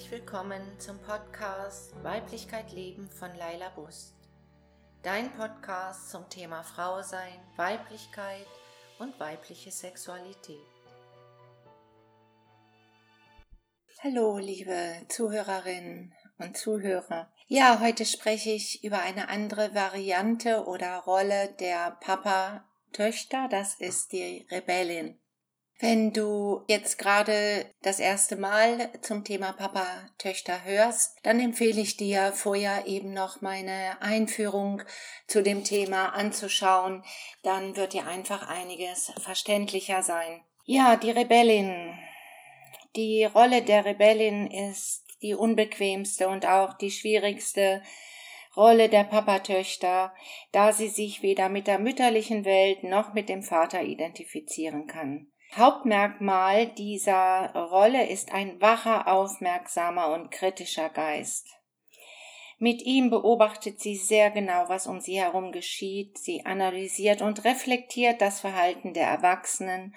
herzlich 0.00 0.22
willkommen 0.22 0.62
zum 0.78 0.98
Podcast 1.00 1.92
Weiblichkeit 2.02 2.72
Leben 2.72 3.10
von 3.10 3.28
Laila 3.36 3.68
Bust. 3.68 4.14
Dein 5.02 5.30
Podcast 5.32 6.10
zum 6.10 6.26
Thema 6.30 6.62
Frau 6.62 7.02
sein, 7.02 7.38
Weiblichkeit 7.56 8.46
und 8.98 9.20
weibliche 9.20 9.70
Sexualität. 9.70 10.56
Hallo, 14.02 14.38
liebe 14.38 15.04
Zuhörerinnen 15.08 16.14
und 16.38 16.56
Zuhörer. 16.56 17.30
Ja, 17.48 17.80
heute 17.80 18.06
spreche 18.06 18.52
ich 18.52 18.82
über 18.82 19.00
eine 19.02 19.28
andere 19.28 19.74
Variante 19.74 20.64
oder 20.64 20.96
Rolle 21.00 21.54
der 21.60 21.98
Papa-Töchter. 22.00 23.48
Das 23.50 23.74
ist 23.78 24.12
die 24.12 24.46
Rebellin. 24.50 25.20
Wenn 25.82 26.12
du 26.12 26.62
jetzt 26.68 26.98
gerade 26.98 27.64
das 27.80 28.00
erste 28.00 28.36
Mal 28.36 28.90
zum 29.00 29.24
Thema 29.24 29.52
Papa 29.52 29.86
Töchter 30.18 30.62
hörst, 30.64 31.16
dann 31.22 31.40
empfehle 31.40 31.80
ich 31.80 31.96
dir 31.96 32.32
vorher 32.32 32.86
eben 32.86 33.14
noch 33.14 33.40
meine 33.40 33.96
Einführung 34.02 34.82
zu 35.26 35.42
dem 35.42 35.64
Thema 35.64 36.10
anzuschauen. 36.10 37.02
Dann 37.42 37.76
wird 37.76 37.94
dir 37.94 38.06
einfach 38.06 38.46
einiges 38.46 39.10
verständlicher 39.22 40.02
sein. 40.02 40.42
Ja, 40.66 40.96
die 40.96 41.12
Rebellin. 41.12 41.98
Die 42.94 43.24
Rolle 43.24 43.62
der 43.62 43.86
Rebellin 43.86 44.50
ist 44.50 45.06
die 45.22 45.34
unbequemste 45.34 46.28
und 46.28 46.44
auch 46.44 46.74
die 46.74 46.90
schwierigste 46.90 47.82
Rolle 48.54 48.90
der 48.90 49.04
Papatöchter, 49.04 50.12
da 50.52 50.74
sie 50.74 50.88
sich 50.88 51.22
weder 51.22 51.48
mit 51.48 51.66
der 51.66 51.78
mütterlichen 51.78 52.44
Welt 52.44 52.84
noch 52.84 53.14
mit 53.14 53.30
dem 53.30 53.42
Vater 53.42 53.82
identifizieren 53.82 54.86
kann. 54.86 55.30
Hauptmerkmal 55.56 56.68
dieser 56.68 57.52
Rolle 57.54 58.06
ist 58.06 58.32
ein 58.32 58.60
wacher, 58.60 59.08
aufmerksamer 59.08 60.12
und 60.12 60.30
kritischer 60.30 60.88
Geist. 60.88 61.48
Mit 62.58 62.82
ihm 62.82 63.10
beobachtet 63.10 63.80
sie 63.80 63.96
sehr 63.96 64.30
genau, 64.30 64.68
was 64.68 64.86
um 64.86 65.00
sie 65.00 65.18
herum 65.18 65.50
geschieht, 65.50 66.18
sie 66.18 66.44
analysiert 66.44 67.22
und 67.22 67.44
reflektiert 67.44 68.20
das 68.20 68.40
Verhalten 68.40 68.92
der 68.92 69.06
Erwachsenen, 69.06 69.96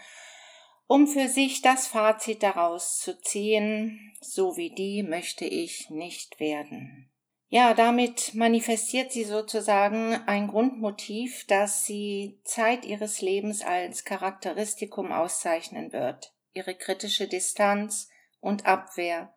um 0.88 1.08
für 1.08 1.28
sich 1.28 1.62
das 1.62 1.88
Fazit 1.88 2.42
daraus 2.42 3.00
zu 3.00 3.20
ziehen, 3.22 4.14
so 4.22 4.58
wie 4.58 4.74
die 4.74 5.04
möchte 5.04 5.46
ich 5.46 5.90
nicht 5.90 6.40
werden. 6.40 7.13
Ja, 7.54 7.76
damit 7.76 8.34
manifestiert 8.34 9.12
sie 9.12 9.26
sozusagen 9.26 10.16
ein 10.26 10.48
Grundmotiv, 10.48 11.46
das 11.46 11.86
sie 11.86 12.40
Zeit 12.44 12.84
ihres 12.84 13.22
Lebens 13.22 13.64
als 13.64 14.06
Charakteristikum 14.06 15.12
auszeichnen 15.12 15.94
wird. 15.94 16.34
Ihre 16.56 16.74
kritische 16.74 17.28
Distanz 17.28 18.10
und 18.40 18.66
Abwehr, 18.66 19.36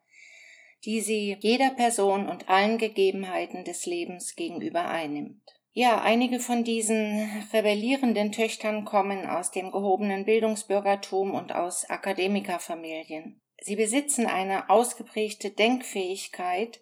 die 0.86 1.02
sie 1.02 1.36
jeder 1.40 1.68
Person 1.72 2.26
und 2.26 2.48
allen 2.48 2.78
Gegebenheiten 2.78 3.64
des 3.64 3.84
Lebens 3.84 4.34
gegenüber 4.34 4.88
einnimmt. 4.88 5.42
Ja, 5.72 6.00
einige 6.00 6.40
von 6.40 6.64
diesen 6.64 7.28
rebellierenden 7.52 8.32
Töchtern 8.32 8.86
kommen 8.86 9.26
aus 9.26 9.50
dem 9.50 9.70
gehobenen 9.72 10.24
Bildungsbürgertum 10.24 11.34
und 11.34 11.54
aus 11.54 11.84
Akademikerfamilien. 11.90 13.42
Sie 13.60 13.76
besitzen 13.76 14.24
eine 14.24 14.70
ausgeprägte 14.70 15.50
Denkfähigkeit 15.50 16.80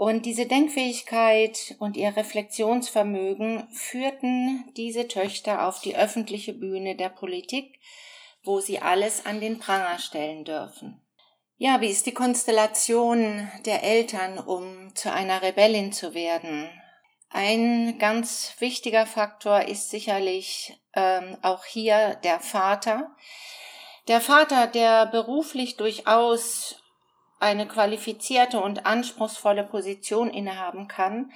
und 0.00 0.24
diese 0.24 0.46
Denkfähigkeit 0.46 1.76
und 1.78 1.94
ihr 1.94 2.16
Reflexionsvermögen 2.16 3.68
führten 3.70 4.64
diese 4.74 5.08
Töchter 5.08 5.68
auf 5.68 5.82
die 5.82 5.94
öffentliche 5.94 6.54
Bühne 6.54 6.96
der 6.96 7.10
Politik, 7.10 7.78
wo 8.42 8.60
sie 8.60 8.78
alles 8.78 9.26
an 9.26 9.42
den 9.42 9.58
Pranger 9.58 9.98
stellen 9.98 10.46
dürfen. 10.46 11.02
Ja, 11.58 11.82
wie 11.82 11.90
ist 11.90 12.06
die 12.06 12.14
Konstellation 12.14 13.46
der 13.66 13.82
Eltern, 13.82 14.38
um 14.38 14.90
zu 14.94 15.12
einer 15.12 15.42
Rebellin 15.42 15.92
zu 15.92 16.14
werden? 16.14 16.70
Ein 17.28 17.98
ganz 17.98 18.54
wichtiger 18.58 19.04
Faktor 19.04 19.68
ist 19.68 19.90
sicherlich 19.90 20.80
ähm, 20.94 21.36
auch 21.42 21.66
hier 21.66 22.14
der 22.24 22.40
Vater. 22.40 23.14
Der 24.08 24.22
Vater, 24.22 24.66
der 24.66 25.04
beruflich 25.04 25.76
durchaus 25.76 26.79
eine 27.40 27.66
qualifizierte 27.66 28.60
und 28.60 28.86
anspruchsvolle 28.86 29.64
Position 29.64 30.30
innehaben 30.30 30.86
kann, 30.86 31.32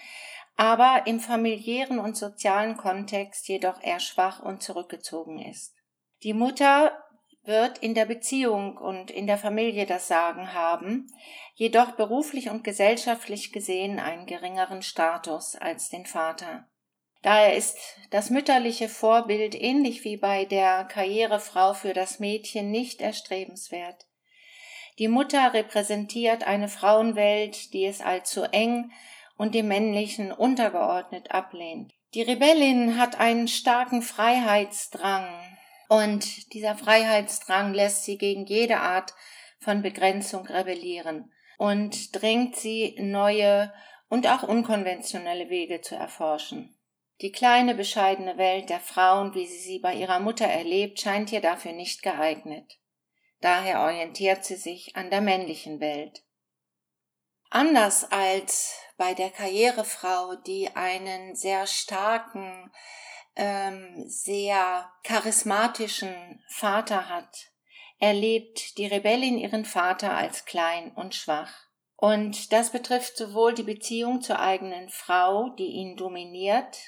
aber 0.56 1.06
im 1.06 1.18
familiären 1.18 1.98
und 1.98 2.16
sozialen 2.16 2.76
Kontext 2.76 3.48
jedoch 3.48 3.82
eher 3.82 4.00
schwach 4.00 4.40
und 4.40 4.62
zurückgezogen 4.62 5.40
ist. 5.40 5.74
Die 6.22 6.34
Mutter 6.34 6.92
wird 7.42 7.78
in 7.78 7.94
der 7.94 8.06
Beziehung 8.06 8.76
und 8.76 9.10
in 9.10 9.26
der 9.26 9.38
Familie 9.38 9.86
das 9.86 10.08
Sagen 10.08 10.54
haben, 10.54 11.06
jedoch 11.54 11.92
beruflich 11.92 12.48
und 12.48 12.64
gesellschaftlich 12.64 13.52
gesehen 13.52 13.98
einen 13.98 14.26
geringeren 14.26 14.82
Status 14.82 15.56
als 15.56 15.88
den 15.88 16.06
Vater. 16.06 16.68
Daher 17.22 17.56
ist 17.56 17.78
das 18.10 18.30
mütterliche 18.30 18.88
Vorbild 18.88 19.54
ähnlich 19.54 20.04
wie 20.04 20.16
bei 20.16 20.44
der 20.44 20.84
Karrierefrau 20.84 21.72
für 21.72 21.94
das 21.94 22.18
Mädchen 22.18 22.70
nicht 22.70 23.00
erstrebenswert. 23.00 24.06
Die 24.98 25.08
Mutter 25.08 25.52
repräsentiert 25.52 26.46
eine 26.46 26.68
Frauenwelt, 26.68 27.72
die 27.72 27.84
es 27.84 28.00
allzu 28.00 28.44
eng 28.44 28.92
und 29.36 29.54
dem 29.54 29.68
Männlichen 29.68 30.30
untergeordnet 30.30 31.32
ablehnt. 31.32 31.92
Die 32.14 32.22
Rebellin 32.22 32.96
hat 32.96 33.18
einen 33.18 33.48
starken 33.48 34.02
Freiheitsdrang 34.02 35.26
und 35.88 36.52
dieser 36.54 36.76
Freiheitsdrang 36.76 37.74
lässt 37.74 38.04
sie 38.04 38.18
gegen 38.18 38.46
jede 38.46 38.78
Art 38.78 39.14
von 39.58 39.82
Begrenzung 39.82 40.46
rebellieren 40.46 41.32
und 41.58 42.14
drängt 42.14 42.54
sie, 42.54 42.94
neue 43.00 43.72
und 44.08 44.28
auch 44.28 44.44
unkonventionelle 44.44 45.50
Wege 45.50 45.80
zu 45.80 45.96
erforschen. 45.96 46.78
Die 47.20 47.32
kleine, 47.32 47.74
bescheidene 47.74 48.38
Welt 48.38 48.70
der 48.70 48.80
Frauen, 48.80 49.34
wie 49.34 49.46
sie 49.46 49.58
sie 49.58 49.78
bei 49.78 49.94
ihrer 49.94 50.20
Mutter 50.20 50.46
erlebt, 50.46 51.00
scheint 51.00 51.32
ihr 51.32 51.40
dafür 51.40 51.72
nicht 51.72 52.02
geeignet. 52.02 52.78
Daher 53.44 53.82
orientiert 53.82 54.42
sie 54.42 54.56
sich 54.56 54.96
an 54.96 55.10
der 55.10 55.20
männlichen 55.20 55.78
Welt. 55.78 56.24
Anders 57.50 58.10
als 58.10 58.72
bei 58.96 59.12
der 59.12 59.28
Karrierefrau, 59.28 60.36
die 60.36 60.74
einen 60.74 61.36
sehr 61.36 61.66
starken, 61.66 62.72
ähm, 63.36 64.08
sehr 64.08 64.90
charismatischen 65.02 66.42
Vater 66.48 67.10
hat, 67.10 67.50
erlebt 67.98 68.78
die 68.78 68.86
Rebellin 68.86 69.36
ihren 69.36 69.66
Vater 69.66 70.16
als 70.16 70.46
klein 70.46 70.92
und 70.92 71.14
schwach. 71.14 71.66
Und 71.96 72.50
das 72.50 72.72
betrifft 72.72 73.18
sowohl 73.18 73.52
die 73.52 73.62
Beziehung 73.62 74.22
zur 74.22 74.38
eigenen 74.38 74.88
Frau, 74.88 75.50
die 75.50 75.68
ihn 75.68 75.98
dominiert, 75.98 76.78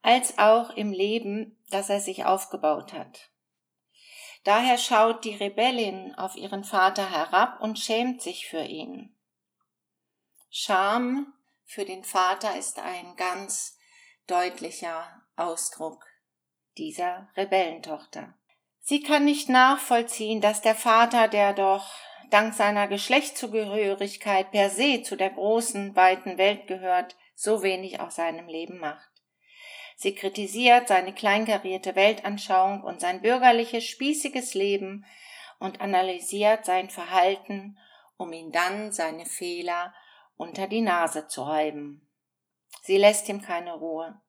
als 0.00 0.38
auch 0.38 0.70
im 0.70 0.92
Leben, 0.92 1.60
das 1.70 1.90
er 1.90 1.98
sich 1.98 2.24
aufgebaut 2.24 2.92
hat. 2.92 3.30
Daher 4.46 4.78
schaut 4.78 5.24
die 5.24 5.34
Rebellin 5.34 6.14
auf 6.14 6.36
ihren 6.36 6.62
Vater 6.62 7.10
herab 7.10 7.60
und 7.60 7.80
schämt 7.80 8.22
sich 8.22 8.46
für 8.46 8.62
ihn. 8.62 9.12
Scham 10.50 11.32
für 11.64 11.84
den 11.84 12.04
Vater 12.04 12.56
ist 12.56 12.78
ein 12.78 13.16
ganz 13.16 13.76
deutlicher 14.28 15.20
Ausdruck 15.34 16.06
dieser 16.78 17.28
Rebellentochter. 17.36 18.34
Sie 18.78 19.02
kann 19.02 19.24
nicht 19.24 19.48
nachvollziehen, 19.48 20.40
dass 20.40 20.62
der 20.62 20.76
Vater, 20.76 21.26
der 21.26 21.52
doch 21.52 21.90
dank 22.30 22.54
seiner 22.54 22.86
Geschlechtszugehörigkeit 22.86 24.52
per 24.52 24.70
se 24.70 25.02
zu 25.02 25.16
der 25.16 25.30
großen, 25.30 25.96
weiten 25.96 26.38
Welt 26.38 26.68
gehört, 26.68 27.16
so 27.34 27.64
wenig 27.64 27.98
aus 27.98 28.14
seinem 28.14 28.46
Leben 28.46 28.78
macht. 28.78 29.15
Sie 29.98 30.14
kritisiert 30.14 30.88
seine 30.88 31.14
kleinkarierte 31.14 31.96
Weltanschauung 31.96 32.82
und 32.82 33.00
sein 33.00 33.22
bürgerliches, 33.22 33.84
spießiges 33.84 34.52
Leben 34.52 35.06
und 35.58 35.80
analysiert 35.80 36.66
sein 36.66 36.90
Verhalten, 36.90 37.78
um 38.18 38.30
ihn 38.32 38.52
dann 38.52 38.92
seine 38.92 39.24
Fehler 39.24 39.94
unter 40.36 40.66
die 40.66 40.82
Nase 40.82 41.28
zu 41.28 41.42
reiben. 41.42 42.06
Sie 42.82 42.98
lässt 42.98 43.28
ihm 43.30 43.40
keine 43.40 43.72
Ruhe. 43.72 44.20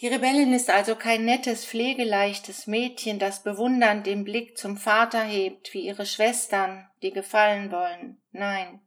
Die 0.00 0.06
Rebellin 0.06 0.52
ist 0.52 0.70
also 0.70 0.94
kein 0.94 1.24
nettes, 1.24 1.66
pflegeleichtes 1.66 2.68
Mädchen, 2.68 3.18
das 3.18 3.42
bewundernd 3.42 4.06
den 4.06 4.24
Blick 4.24 4.56
zum 4.56 4.76
Vater 4.76 5.24
hebt, 5.24 5.74
wie 5.74 5.80
ihre 5.80 6.06
Schwestern, 6.06 6.88
die 7.02 7.10
gefallen 7.10 7.72
wollen. 7.72 8.22
Nein. 8.30 8.80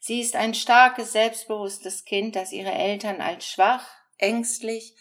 Sie 0.00 0.20
ist 0.20 0.36
ein 0.36 0.54
starkes, 0.54 1.12
selbstbewusstes 1.12 2.04
Kind, 2.04 2.36
das 2.36 2.52
ihre 2.52 2.72
Eltern 2.72 3.20
als 3.22 3.48
schwach, 3.48 3.88
ängstlich 4.18 4.94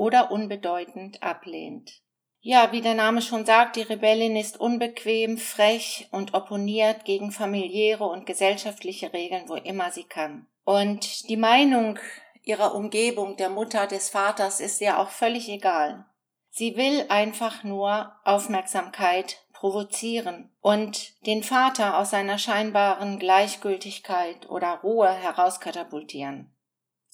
oder 0.00 0.30
unbedeutend 0.30 1.22
ablehnt. 1.22 2.00
Ja, 2.40 2.72
wie 2.72 2.80
der 2.80 2.94
Name 2.94 3.20
schon 3.20 3.44
sagt, 3.44 3.76
die 3.76 3.82
Rebellin 3.82 4.34
ist 4.34 4.58
unbequem, 4.58 5.36
frech 5.36 6.08
und 6.10 6.32
opponiert 6.32 7.04
gegen 7.04 7.32
familiäre 7.32 8.04
und 8.04 8.24
gesellschaftliche 8.24 9.12
Regeln, 9.12 9.50
wo 9.50 9.56
immer 9.56 9.90
sie 9.90 10.04
kann. 10.04 10.46
Und 10.64 11.28
die 11.28 11.36
Meinung 11.36 11.98
ihrer 12.42 12.74
Umgebung, 12.74 13.36
der 13.36 13.50
Mutter, 13.50 13.86
des 13.86 14.08
Vaters, 14.08 14.60
ist 14.60 14.80
ihr 14.80 14.98
auch 14.98 15.10
völlig 15.10 15.50
egal. 15.50 16.06
Sie 16.48 16.78
will 16.78 17.04
einfach 17.10 17.62
nur 17.62 18.14
Aufmerksamkeit, 18.24 19.36
provozieren 19.52 20.50
und 20.62 21.26
den 21.26 21.42
Vater 21.42 21.98
aus 21.98 22.08
seiner 22.08 22.38
scheinbaren 22.38 23.18
Gleichgültigkeit 23.18 24.48
oder 24.48 24.80
Ruhe 24.82 25.10
herauskatapultieren. 25.10 26.50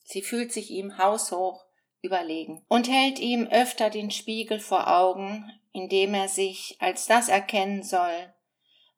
Sie 0.04 0.22
fühlt 0.22 0.52
sich 0.52 0.70
ihm 0.70 0.98
haushoch 0.98 1.65
überlegen 2.02 2.64
und 2.68 2.88
hält 2.88 3.18
ihm 3.18 3.46
öfter 3.46 3.90
den 3.90 4.10
Spiegel 4.10 4.60
vor 4.60 4.88
Augen, 4.88 5.50
indem 5.72 6.14
er 6.14 6.28
sich 6.28 6.76
als 6.80 7.06
das 7.06 7.28
erkennen 7.28 7.82
soll, 7.82 8.32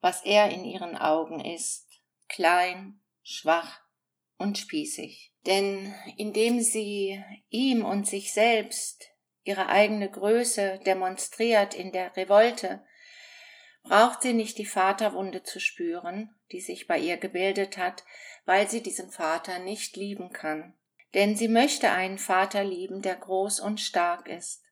was 0.01 0.23
er 0.23 0.49
in 0.49 0.63
ihren 0.63 0.95
Augen 0.95 1.43
ist, 1.43 1.87
klein, 2.27 3.01
schwach 3.23 3.81
und 4.37 4.57
spießig. 4.57 5.33
Denn 5.45 5.93
indem 6.17 6.61
sie 6.61 7.23
ihm 7.49 7.85
und 7.85 8.07
sich 8.07 8.33
selbst 8.33 9.09
ihre 9.43 9.67
eigene 9.67 10.09
Größe 10.09 10.79
demonstriert 10.85 11.73
in 11.73 11.91
der 11.91 12.15
Revolte, 12.15 12.83
braucht 13.83 14.21
sie 14.21 14.33
nicht 14.33 14.57
die 14.57 14.65
Vaterwunde 14.65 15.43
zu 15.43 15.59
spüren, 15.59 16.35
die 16.51 16.61
sich 16.61 16.87
bei 16.87 16.99
ihr 16.99 17.17
gebildet 17.17 17.77
hat, 17.77 18.03
weil 18.45 18.69
sie 18.69 18.83
diesen 18.83 19.09
Vater 19.09 19.59
nicht 19.59 19.95
lieben 19.95 20.31
kann. 20.31 20.73
Denn 21.13 21.35
sie 21.35 21.47
möchte 21.47 21.91
einen 21.91 22.17
Vater 22.17 22.63
lieben, 22.63 23.01
der 23.01 23.15
groß 23.15 23.59
und 23.59 23.79
stark 23.79 24.27
ist. 24.27 24.63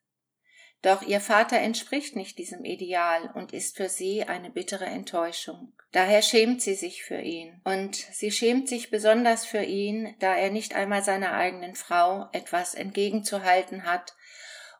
Doch 0.83 1.01
ihr 1.01 1.19
Vater 1.19 1.57
entspricht 1.57 2.15
nicht 2.15 2.37
diesem 2.37 2.63
Ideal 2.63 3.31
und 3.33 3.51
ist 3.51 3.77
für 3.77 3.89
sie 3.89 4.23
eine 4.23 4.51
bittere 4.51 4.85
Enttäuschung. 4.85 5.73
Daher 5.91 6.21
schämt 6.21 6.61
sie 6.61 6.75
sich 6.75 7.03
für 7.03 7.19
ihn. 7.19 7.59
Und 7.63 7.95
sie 7.95 8.31
schämt 8.31 8.69
sich 8.69 8.91
besonders 8.91 9.45
für 9.45 9.63
ihn, 9.63 10.15
da 10.19 10.35
er 10.35 10.51
nicht 10.51 10.75
einmal 10.75 11.03
seiner 11.03 11.33
eigenen 11.33 11.75
Frau 11.75 12.27
etwas 12.33 12.75
entgegenzuhalten 12.75 13.85
hat 13.85 14.15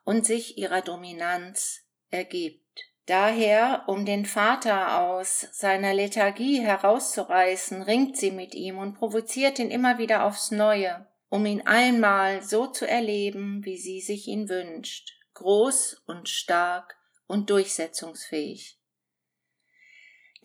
und 0.04 0.26
sich 0.26 0.58
ihrer 0.58 0.82
Dominanz 0.82 1.82
ergibt. 2.12 2.64
Daher, 3.08 3.86
um 3.88 4.06
den 4.06 4.26
Vater 4.26 5.00
aus 5.00 5.48
seiner 5.54 5.94
Lethargie 5.94 6.60
herauszureißen, 6.60 7.82
ringt 7.82 8.18
sie 8.18 8.32
mit 8.32 8.54
ihm 8.54 8.78
und 8.78 8.96
provoziert 8.96 9.60
ihn 9.60 9.72
immer 9.72 9.98
wieder 9.98 10.26
aufs 10.26 10.52
Neue, 10.52 11.08
um 11.30 11.46
ihn 11.46 11.62
einmal 11.62 12.42
so 12.42 12.68
zu 12.68 12.88
erleben, 12.88 13.66
wie 13.66 13.78
sie 13.78 14.02
sich 14.02 14.28
ihn 14.28 14.50
wünscht 14.50 15.18
groß 15.38 16.02
und 16.08 16.30
stark 16.30 16.98
und 17.28 17.50
durchsetzungsfähig. 17.50 18.80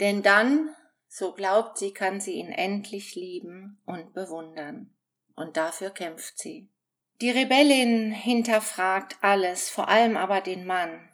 Denn 0.00 0.22
dann, 0.22 0.74
so 1.08 1.32
glaubt 1.32 1.78
sie, 1.78 1.92
kann 1.92 2.20
sie 2.20 2.32
ihn 2.32 2.50
endlich 2.50 3.14
lieben 3.14 3.80
und 3.86 4.12
bewundern. 4.12 4.94
Und 5.34 5.56
dafür 5.56 5.90
kämpft 5.90 6.38
sie. 6.38 6.68
Die 7.22 7.30
Rebellin 7.30 8.12
hinterfragt 8.12 9.16
alles, 9.22 9.70
vor 9.70 9.88
allem 9.88 10.16
aber 10.16 10.40
den 10.40 10.66
Mann. 10.66 11.08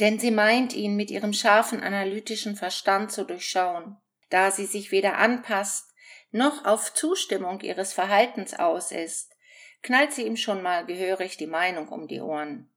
Denn 0.00 0.18
sie 0.18 0.30
meint 0.30 0.72
ihn 0.72 0.96
mit 0.96 1.10
ihrem 1.10 1.34
scharfen 1.34 1.82
analytischen 1.82 2.56
Verstand 2.56 3.12
zu 3.12 3.24
durchschauen. 3.24 3.98
Da 4.30 4.50
sie 4.50 4.66
sich 4.66 4.90
weder 4.90 5.18
anpasst, 5.18 5.91
noch 6.32 6.64
auf 6.64 6.92
Zustimmung 6.94 7.60
ihres 7.60 7.92
Verhaltens 7.92 8.54
aus 8.54 8.90
ist, 8.90 9.36
knallt 9.82 10.12
sie 10.12 10.22
ihm 10.22 10.36
schon 10.36 10.62
mal 10.62 10.84
gehörig 10.86 11.36
die 11.36 11.46
Meinung 11.46 11.88
um 11.88 12.08
die 12.08 12.20
Ohren. 12.20 12.68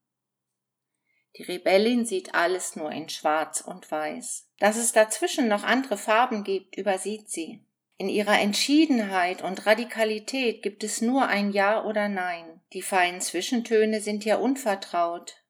Die 1.38 1.44
Rebellin 1.44 2.06
sieht 2.06 2.34
alles 2.34 2.76
nur 2.76 2.92
in 2.92 3.10
Schwarz 3.10 3.62
und 3.62 3.90
Weiß. 3.92 4.48
Dass 4.60 4.78
es 4.78 4.94
dazwischen 4.94 5.48
noch 5.48 5.64
andere 5.64 5.98
Farben 5.98 6.44
gibt, 6.44 6.78
übersieht 6.78 7.30
sie. 7.30 7.62
In 7.98 8.10
ihrer 8.10 8.40
Entschiedenheit 8.40 9.42
und 9.42 9.66
Radikalität 9.66 10.62
gibt 10.62 10.84
es 10.84 11.02
nur 11.02 11.28
ein 11.28 11.52
Ja 11.52 11.84
oder 11.84 12.10
Nein. 12.10 12.62
Die 12.74 12.82
feinen 12.82 13.22
Zwischentöne 13.22 14.02
sind 14.02 14.26
ihr 14.26 14.40
unvertraut 14.40 15.44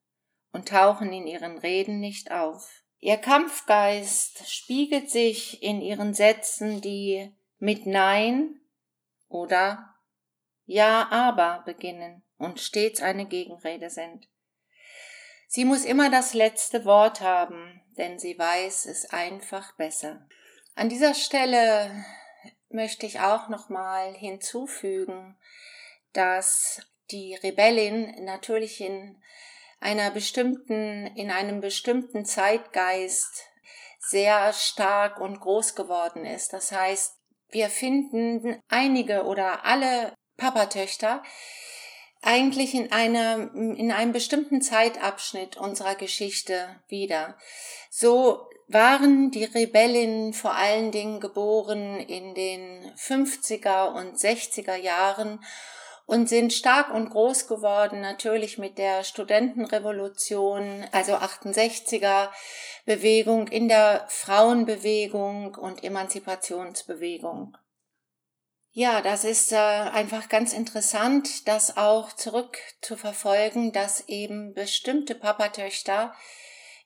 und 0.51 0.69
tauchen 0.69 1.11
in 1.11 1.27
ihren 1.27 1.57
Reden 1.57 1.99
nicht 1.99 2.31
auf. 2.31 2.83
Ihr 2.99 3.17
Kampfgeist 3.17 4.47
spiegelt 4.49 5.09
sich 5.09 5.61
in 5.61 5.81
ihren 5.81 6.13
Sätzen, 6.13 6.81
die 6.81 7.31
mit 7.57 7.85
Nein 7.85 8.59
oder 9.27 9.95
Ja 10.65 11.07
aber 11.11 11.63
beginnen 11.65 12.23
und 12.37 12.59
stets 12.59 13.01
eine 13.01 13.25
Gegenrede 13.25 13.89
sind. 13.89 14.27
Sie 15.47 15.65
muss 15.65 15.85
immer 15.85 16.09
das 16.09 16.33
letzte 16.33 16.85
Wort 16.85 17.21
haben, 17.21 17.81
denn 17.97 18.19
sie 18.19 18.37
weiß 18.37 18.87
es 18.87 19.09
einfach 19.11 19.75
besser. 19.77 20.27
An 20.75 20.89
dieser 20.89 21.13
Stelle 21.13 22.03
möchte 22.69 23.05
ich 23.05 23.21
auch 23.21 23.47
nochmal 23.47 24.13
hinzufügen, 24.13 25.37
dass 26.13 26.81
die 27.11 27.35
Rebellin 27.35 28.25
natürlich 28.25 28.81
in 28.81 29.21
einer 29.79 30.11
bestimmten, 30.11 31.07
in 31.15 31.31
einem 31.31 31.61
bestimmten 31.61 32.25
Zeitgeist 32.25 33.43
sehr 33.99 34.51
stark 34.53 35.19
und 35.19 35.39
groß 35.39 35.75
geworden 35.75 36.25
ist. 36.25 36.53
Das 36.53 36.71
heißt, 36.71 37.17
wir 37.55 37.69
finden 37.69 38.61
einige 38.67 39.23
oder 39.23 39.65
alle 39.65 40.13
Papatöchter, 40.35 41.23
eigentlich 42.21 42.73
in 42.73 42.91
einer, 42.91 43.49
in 43.53 43.91
einem 43.91 44.11
bestimmten 44.11 44.61
Zeitabschnitt 44.61 45.55
unserer 45.55 45.95
Geschichte 45.95 46.81
wieder. 46.89 47.37
So 47.89 48.45
waren 48.67 49.31
die 49.31 49.45
Rebellinnen 49.45 50.33
vor 50.33 50.53
allen 50.53 50.91
Dingen 50.91 51.21
geboren 51.21 51.99
in 51.99 52.35
den 52.35 52.91
50er 52.97 53.93
und 53.93 54.17
60er 54.17 54.75
Jahren 54.75 55.39
und 56.05 56.29
sind 56.29 56.53
stark 56.53 56.93
und 56.93 57.09
groß 57.09 57.47
geworden, 57.47 58.01
natürlich 58.01 58.57
mit 58.57 58.77
der 58.77 59.03
Studentenrevolution, 59.03 60.85
also 60.91 61.13
68er 61.13 62.29
Bewegung, 62.85 63.47
in 63.47 63.67
der 63.67 64.05
Frauenbewegung 64.07 65.55
und 65.55 65.83
Emanzipationsbewegung. 65.83 67.57
Ja, 68.71 69.01
das 69.01 69.23
ist 69.23 69.53
äh, 69.53 69.55
einfach 69.55 70.27
ganz 70.27 70.51
interessant, 70.51 71.47
das 71.47 71.77
auch 71.77 72.11
zurück 72.11 72.57
zu 72.81 72.97
verfolgen, 72.97 73.71
dass 73.71 74.09
eben 74.09 74.53
bestimmte 74.53 75.15
Papatöchter 75.15 76.13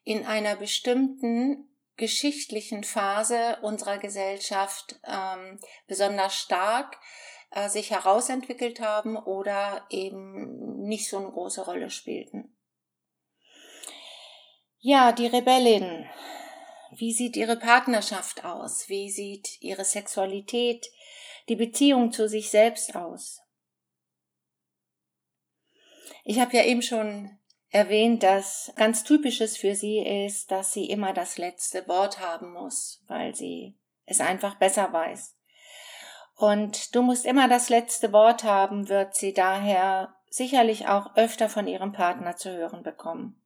in 0.04 0.25
einer 0.25 0.56
bestimmten 0.56 1.68
geschichtlichen 1.98 2.83
Phase 2.83 3.57
unserer 3.64 3.97
Gesellschaft 3.97 4.99
ähm, 5.06 5.59
besonders 5.88 6.35
stark 6.35 6.97
äh, 7.52 7.70
sich 7.70 7.92
herausentwickelt 7.92 8.80
haben 8.80 9.18
oder 9.18 9.86
eben 9.90 10.84
nicht 10.84 11.10
so 11.10 11.18
eine 11.18 11.32
große 11.32 11.66
Rolle 11.66 11.90
spielten. 11.90 12.56
Ja, 14.80 15.12
die 15.12 15.28
Rebellin. 15.28 16.06
Wie 16.92 17.14
sieht 17.14 17.36
ihre 17.36 17.58
Partnerschaft 17.58 18.46
aus? 18.46 18.90
Wie 18.90 19.12
sieht 19.12 19.62
ihre 19.62 19.84
Sexualität 19.86 20.90
die 21.50 21.56
Beziehung 21.56 22.12
zu 22.12 22.30
sich 22.30 22.50
selbst 22.50 22.96
aus. 22.96 23.42
Ich 26.24 26.40
habe 26.40 26.56
ja 26.56 26.64
eben 26.64 26.84
schon 26.84 27.40
erwähnt, 27.70 28.24
dass 28.24 28.72
ganz 28.76 29.04
typisches 29.04 29.58
für 29.58 29.76
sie 29.76 30.00
ist, 30.00 30.52
dass 30.52 30.74
sie 30.74 30.86
immer 30.86 31.14
das 31.14 31.38
letzte 31.38 31.88
Wort 31.88 32.20
haben 32.20 32.54
muss, 32.54 33.04
weil 33.08 33.36
sie 33.36 33.78
es 34.06 34.22
einfach 34.22 34.56
besser 34.56 34.94
weiß. 34.94 35.36
Und 36.40 36.96
du 36.96 37.02
musst 37.02 37.26
immer 37.26 37.50
das 37.50 37.68
letzte 37.68 38.14
Wort 38.14 38.46
haben, 38.46 38.88
wird 38.88 39.14
sie 39.14 39.34
daher 39.34 40.16
sicherlich 40.30 40.88
auch 40.88 41.18
öfter 41.18 41.50
von 41.50 41.68
ihrem 41.68 41.92
Partner 41.92 42.38
zu 42.38 42.50
hören 42.50 42.81
bekommen. 42.81 43.44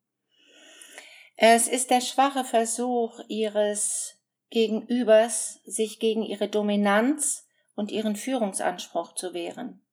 Es 1.36 1.68
ist 1.68 1.90
der 1.90 2.02
schwache 2.02 2.44
Versuch 2.44 3.20
ihres 3.28 4.20
Gegenübers, 4.52 5.60
sich 5.66 5.98
gegen 5.98 6.22
ihre 6.22 6.48
Dominanz 6.48 7.48
und 7.76 7.90
ihren 7.90 8.16
Führungsanspruch 8.16 9.16
zu 9.16 9.34
wehren. 9.34 9.84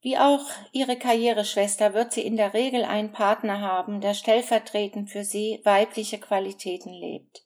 Wie 0.00 0.16
auch 0.16 0.46
ihre 0.72 0.96
Karriereschwester 0.96 1.92
wird 1.92 2.14
sie 2.14 2.22
in 2.22 2.38
der 2.38 2.54
Regel 2.54 2.84
einen 2.84 3.12
Partner 3.12 3.60
haben, 3.60 4.00
der 4.00 4.14
stellvertretend 4.14 5.10
für 5.10 5.24
sie 5.24 5.60
weibliche 5.64 6.18
Qualitäten 6.18 6.94
lebt. 6.94 7.42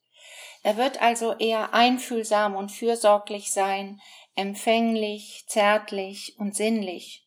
Er 0.63 0.77
wird 0.77 1.03
also 1.03 1.33
eher 1.33 1.75
einfühlsam 1.75 2.55
und 2.55 2.71
fürsorglich 2.71 3.53
sein, 3.53 4.01
empfänglich, 4.37 5.45
zärtlich 5.49 6.37
und 6.39 6.55
sinnlich. 6.55 7.27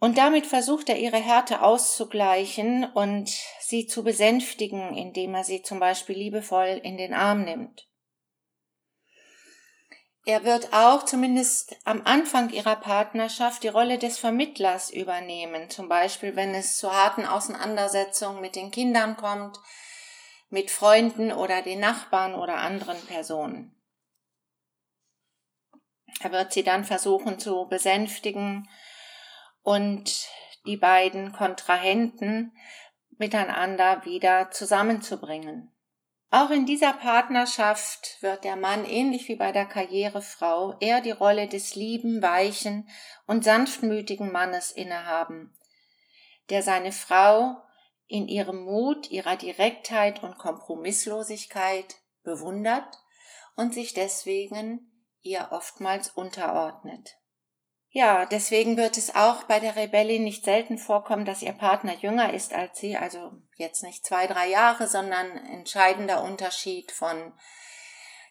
Und 0.00 0.16
damit 0.16 0.46
versucht 0.46 0.88
er 0.88 0.98
ihre 0.98 1.18
Härte 1.18 1.62
auszugleichen 1.62 2.84
und 2.84 3.30
sie 3.60 3.86
zu 3.86 4.04
besänftigen, 4.04 4.96
indem 4.96 5.34
er 5.34 5.44
sie 5.44 5.62
zum 5.62 5.80
Beispiel 5.80 6.16
liebevoll 6.16 6.80
in 6.82 6.96
den 6.96 7.14
Arm 7.14 7.44
nimmt. 7.44 7.88
Er 10.24 10.44
wird 10.44 10.74
auch 10.74 11.04
zumindest 11.04 11.74
am 11.84 12.02
Anfang 12.04 12.50
ihrer 12.50 12.76
Partnerschaft 12.76 13.62
die 13.62 13.68
Rolle 13.68 13.98
des 13.98 14.18
Vermittlers 14.18 14.90
übernehmen, 14.90 15.70
zum 15.70 15.88
Beispiel 15.88 16.36
wenn 16.36 16.54
es 16.54 16.76
zu 16.76 16.92
harten 16.92 17.24
Auseinandersetzungen 17.24 18.40
mit 18.40 18.54
den 18.54 18.70
Kindern 18.70 19.16
kommt, 19.16 19.58
mit 20.50 20.70
Freunden 20.70 21.32
oder 21.32 21.62
den 21.62 21.80
Nachbarn 21.80 22.34
oder 22.34 22.56
anderen 22.56 23.00
Personen. 23.06 23.77
Er 26.20 26.32
wird 26.32 26.52
sie 26.52 26.64
dann 26.64 26.84
versuchen 26.84 27.38
zu 27.38 27.66
besänftigen 27.68 28.68
und 29.62 30.28
die 30.66 30.76
beiden 30.76 31.32
Kontrahenten 31.32 32.52
miteinander 33.18 34.04
wieder 34.04 34.50
zusammenzubringen. 34.50 35.72
Auch 36.30 36.50
in 36.50 36.66
dieser 36.66 36.92
Partnerschaft 36.92 38.18
wird 38.20 38.44
der 38.44 38.56
Mann 38.56 38.84
ähnlich 38.84 39.28
wie 39.28 39.36
bei 39.36 39.50
der 39.50 39.64
Karrierefrau 39.64 40.76
eher 40.78 41.00
die 41.00 41.10
Rolle 41.10 41.48
des 41.48 41.74
lieben, 41.74 42.20
weichen 42.20 42.88
und 43.26 43.44
sanftmütigen 43.44 44.30
Mannes 44.30 44.70
innehaben, 44.70 45.56
der 46.50 46.62
seine 46.62 46.92
Frau 46.92 47.56
in 48.08 48.28
ihrem 48.28 48.64
Mut, 48.64 49.10
ihrer 49.10 49.36
Direktheit 49.36 50.22
und 50.22 50.36
Kompromisslosigkeit 50.36 51.96
bewundert 52.24 52.98
und 53.56 53.72
sich 53.72 53.94
deswegen 53.94 54.97
ihr 55.28 55.48
oftmals 55.50 56.10
unterordnet. 56.10 57.18
Ja, 57.90 58.26
deswegen 58.26 58.76
wird 58.76 58.98
es 58.98 59.14
auch 59.14 59.44
bei 59.44 59.60
der 59.60 59.76
Rebellin 59.76 60.24
nicht 60.24 60.44
selten 60.44 60.76
vorkommen, 60.76 61.24
dass 61.24 61.42
ihr 61.42 61.52
Partner 61.52 61.94
jünger 61.94 62.34
ist 62.34 62.52
als 62.52 62.78
sie, 62.78 62.96
also 62.96 63.32
jetzt 63.56 63.82
nicht 63.82 64.04
zwei, 64.04 64.26
drei 64.26 64.48
Jahre, 64.48 64.86
sondern 64.86 65.36
entscheidender 65.46 66.22
Unterschied 66.22 66.92
von 66.92 67.32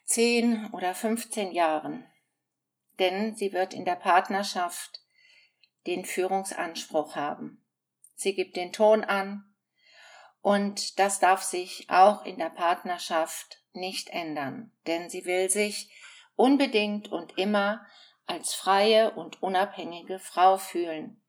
zehn 0.04 0.70
oder 0.72 0.94
15 0.94 1.50
Jahren. 1.52 2.06
Denn 2.98 3.34
sie 3.34 3.52
wird 3.52 3.74
in 3.74 3.84
der 3.84 3.96
Partnerschaft 3.96 5.00
den 5.86 6.04
Führungsanspruch 6.04 7.16
haben. 7.16 7.64
Sie 8.14 8.34
gibt 8.34 8.56
den 8.56 8.72
Ton 8.72 9.04
an 9.04 9.54
und 10.40 10.98
das 10.98 11.18
darf 11.18 11.42
sich 11.42 11.90
auch 11.90 12.24
in 12.24 12.38
der 12.38 12.50
Partnerschaft 12.50 13.62
nicht 13.72 14.08
ändern, 14.10 14.72
denn 14.86 15.10
sie 15.10 15.24
will 15.24 15.50
sich 15.50 15.90
unbedingt 16.38 17.10
und 17.10 17.36
immer 17.36 17.84
als 18.26 18.54
freie 18.54 19.10
und 19.10 19.42
unabhängige 19.42 20.18
Frau 20.18 20.56
fühlen. 20.56 21.20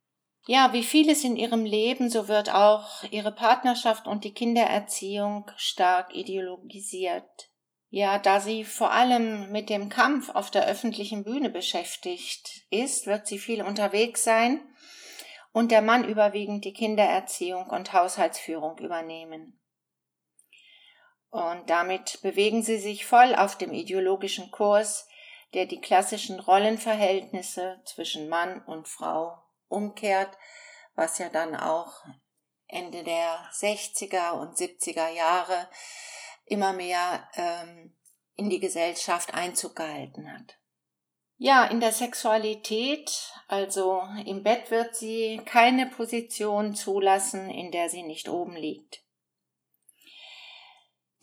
Ja, 0.45 0.71
wie 0.71 0.83
vieles 0.83 1.23
in 1.23 1.35
ihrem 1.35 1.65
Leben, 1.65 2.09
so 2.09 2.27
wird 2.27 2.53
auch 2.53 3.03
ihre 3.11 3.31
Partnerschaft 3.31 4.07
und 4.07 4.23
die 4.23 4.33
Kindererziehung 4.33 5.49
stark 5.57 6.15
ideologisiert. 6.15 7.49
Ja, 7.89 8.19
da 8.19 8.39
sie 8.39 8.63
vor 8.63 8.91
allem 8.91 9.51
mit 9.51 9.69
dem 9.69 9.89
Kampf 9.89 10.29
auf 10.29 10.51
der 10.51 10.67
öffentlichen 10.67 11.23
Bühne 11.23 11.49
beschäftigt 11.49 12.63
ist, 12.69 13.07
wird 13.07 13.25
sie 13.25 13.39
viel 13.39 13.63
unterwegs 13.63 14.23
sein 14.23 14.61
und 15.51 15.71
der 15.71 15.81
Mann 15.81 16.07
überwiegend 16.07 16.65
die 16.65 16.73
Kindererziehung 16.73 17.67
und 17.67 17.93
Haushaltsführung 17.93 18.77
übernehmen. 18.77 19.58
Und 21.29 21.69
damit 21.69 22.21
bewegen 22.21 22.63
sie 22.63 22.79
sich 22.79 23.05
voll 23.05 23.35
auf 23.35 23.57
dem 23.57 23.71
ideologischen 23.71 24.49
Kurs, 24.51 25.07
der 25.53 25.65
die 25.65 25.81
klassischen 25.81 26.39
Rollenverhältnisse 26.39 27.81
zwischen 27.85 28.29
Mann 28.29 28.63
und 28.65 28.87
Frau 28.87 29.37
umkehrt, 29.67 30.35
was 30.95 31.17
ja 31.17 31.29
dann 31.29 31.55
auch 31.55 32.03
Ende 32.67 33.03
der 33.03 33.49
60er 33.51 34.31
und 34.31 34.57
70er 34.57 35.09
Jahre 35.09 35.67
immer 36.45 36.73
mehr 36.73 37.27
ähm, 37.35 37.95
in 38.35 38.49
die 38.49 38.59
Gesellschaft 38.59 39.33
Einzug 39.33 39.75
gehalten 39.75 40.31
hat. 40.31 40.57
Ja, 41.37 41.65
in 41.65 41.79
der 41.79 41.93
Sexualität, 41.93 43.31
also 43.47 44.03
im 44.25 44.43
Bett 44.43 44.71
wird 44.71 44.95
sie 44.95 45.41
keine 45.45 45.85
Position 45.85 46.75
zulassen, 46.75 47.49
in 47.49 47.71
der 47.71 47.89
sie 47.89 48.03
nicht 48.03 48.27
oben 48.27 48.55
liegt. 48.55 49.03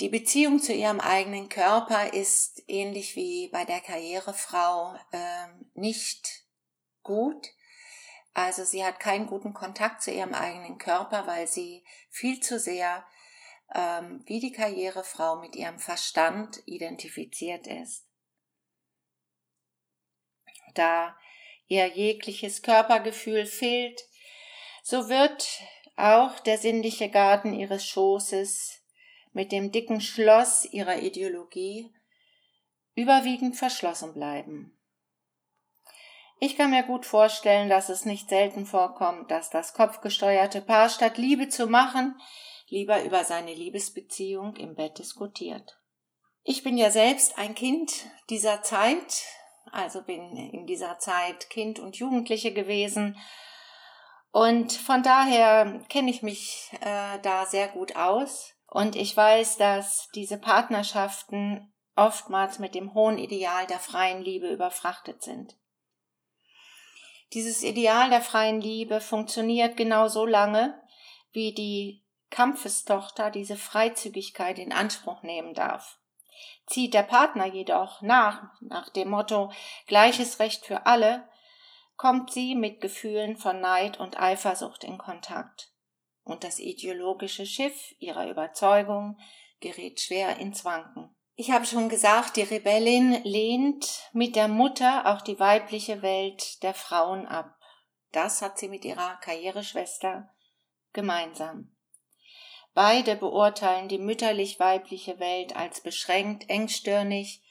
Die 0.00 0.11
Beziehung 0.11 0.61
zu 0.61 0.75
ihrem 0.75 1.00
eigenen 1.00 1.49
Körper 1.49 2.12
ist 2.12 2.62
ähnlich 2.69 3.17
wie 3.17 3.49
bei 3.49 3.65
der 3.65 3.81
Karrierefrau 3.81 4.95
äh, 5.11 5.49
nicht 5.75 6.45
gut. 7.03 7.49
Also 8.35 8.65
sie 8.65 8.85
hat 8.85 9.00
keinen 9.00 9.26
guten 9.26 9.55
Kontakt 9.55 10.03
zu 10.03 10.11
ihrem 10.11 10.35
eigenen 10.35 10.76
Körper, 10.76 11.26
weil 11.26 11.47
sie 11.47 11.83
viel 12.11 12.41
zu 12.41 12.59
sehr 12.59 13.07
ähm, 13.75 14.23
wie 14.26 14.41
die 14.41 14.53
Karrierefrau 14.53 15.37
mit 15.37 15.57
ihrem 15.57 15.79
Verstand 15.79 16.62
identifiziert 16.67 17.67
ist. 17.67 18.07
Da 20.75 21.17
ihr 21.69 21.87
jegliches 21.87 22.61
Körpergefühl 22.61 23.47
fehlt, 23.47 24.03
so 24.83 25.09
wird 25.09 25.62
auch 25.97 26.38
der 26.41 26.59
sinnliche 26.59 27.09
Garten 27.09 27.55
ihres 27.55 27.87
Schoßes 27.87 28.83
mit 29.37 29.52
dem 29.52 29.71
dicken 29.71 30.00
Schloss 30.00 30.64
ihrer 30.64 31.00
Ideologie 31.00 31.93
überwiegend 32.95 33.55
verschlossen 33.55 34.14
bleiben. 34.14 34.78
Ich 36.40 36.57
kann 36.57 36.71
mir 36.71 36.85
gut 36.85 37.05
vorstellen, 37.05 37.69
dass 37.69 37.90
es 37.90 38.07
nicht 38.07 38.31
selten 38.31 38.64
vorkommt, 38.64 39.31
dass 39.31 39.50
das 39.50 39.75
kopfgesteuerte 39.75 40.62
Paar 40.62 40.88
statt 40.88 41.19
Liebe 41.19 41.50
zu 41.50 41.66
machen, 41.66 42.19
lieber 42.69 43.05
über 43.05 43.25
seine 43.25 43.52
Liebesbeziehung 43.52 44.57
im 44.57 44.75
Bett 44.75 44.97
diskutiert. 44.97 45.83
Ich 46.43 46.62
bin 46.62 46.78
ja 46.78 46.90
selbst 46.90 47.37
ein 47.37 47.55
Kind 47.55 48.07
dieser 48.31 48.62
Zeit, 48.62 49.23
also 49.71 50.02
bin 50.02 50.35
in 50.35 50.66
dieser 50.66 50.99
Zeit 50.99 51.50
Kind 51.50 51.78
und 51.78 51.97
Jugendliche 51.97 52.55
gewesen 52.55 53.19
und 54.31 54.73
von 54.73 55.02
daher 55.02 55.85
kenne 55.90 56.11
ich 56.11 56.23
mich 56.23 56.71
äh, 56.81 57.19
da 57.21 57.45
sehr 57.45 57.69
gut 57.69 57.97
aus 57.97 58.55
und 58.68 58.96
ich 58.96 59.16
weiß, 59.16 59.56
dass 59.58 60.08
diese 60.14 60.38
Partnerschaften 60.38 61.73
oftmals 61.94 62.58
mit 62.58 62.75
dem 62.75 62.94
hohen 62.94 63.18
Ideal 63.18 63.66
der 63.66 63.78
freien 63.78 64.23
Liebe 64.23 64.49
überfrachtet 64.49 65.23
sind. 65.23 65.56
Dieses 67.32 67.62
Ideal 67.62 68.11
der 68.11 68.20
freien 68.20 68.61
Liebe 68.61 69.00
funktioniert 69.00 69.76
genau 69.76 70.08
so 70.08 70.26
lange, 70.26 70.80
wie 71.32 71.52
die 71.52 72.04
Kampfestochter 72.30 73.30
diese 73.30 73.56
Freizügigkeit 73.56 74.58
in 74.58 74.73
Anspruch 74.73 75.23
nehmen 75.23 75.54
darf. 75.54 75.99
Zieht 76.66 76.94
der 76.94 77.02
Partner 77.02 77.46
jedoch 77.46 78.02
nach, 78.02 78.50
nach 78.61 78.90
dem 78.90 79.11
Motto 79.11 79.52
gleiches 79.87 80.38
Recht 80.38 80.66
für 80.66 80.87
alle, 80.87 81.28
kommt 81.96 82.30
sie 82.30 82.54
mit 82.54 82.80
Gefühlen 82.80 83.37
von 83.37 83.61
Neid 83.61 83.99
und 83.99 84.20
Eifersucht 84.20 84.85
in 84.85 84.99
Kontakt 84.99 85.73
und 86.26 86.42
das 86.45 86.59
ideologische 86.59 87.47
Schiff 87.47 87.95
ihrer 87.99 88.28
Überzeugung 88.28 89.16
gerät 89.61 90.00
schwer 90.00 90.38
ins 90.38 90.64
Wanken. 90.64 91.14
Ich 91.37 91.50
habe 91.50 91.64
schon 91.64 91.88
gesagt, 91.88 92.37
die 92.37 92.42
Rebellin 92.42 93.23
lehnt 93.23 94.11
mit 94.12 94.37
der 94.37 94.49
Mutter 94.49 95.06
auch 95.06 95.23
die 95.23 95.38
weibliche 95.38 96.02
Welt 96.02 96.62
der 96.62 96.75
Frauen 96.75 97.26
ab. 97.26 97.54
Das 98.11 98.42
hat 98.42 98.59
sie 98.59 98.68
mit 98.68 98.85
ihrer 98.85 99.16
Karriereschwester 99.23 100.28
gemeinsam. 100.92 101.76
Beide 102.75 103.16
beurteilen 103.16 103.88
die 103.88 103.99
mütterlich-weibliche 103.99 105.18
Welt 105.21 105.54
als 105.54 105.80
beschränkt, 105.80 106.50
engstirnig, 106.50 107.42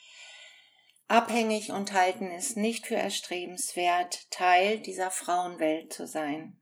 abhängig 1.07 1.71
und 1.71 1.93
halten 1.93 2.29
es 2.29 2.55
nicht 2.55 2.87
für 2.87 2.95
erstrebenswert, 2.95 4.29
Teil 4.31 4.79
dieser 4.79 5.11
Frauenwelt 5.11 5.93
zu 5.93 6.07
sein. 6.07 6.59